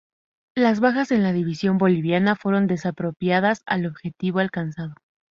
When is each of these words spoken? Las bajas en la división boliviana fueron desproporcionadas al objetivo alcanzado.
Las 0.55 0.79
bajas 0.79 1.11
en 1.11 1.21
la 1.21 1.31
división 1.31 1.77
boliviana 1.77 2.35
fueron 2.35 2.65
desproporcionadas 2.65 3.61
al 3.67 3.85
objetivo 3.85 4.39
alcanzado. 4.39 4.95